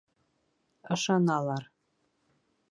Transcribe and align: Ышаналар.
Ышаналар. 0.95 1.63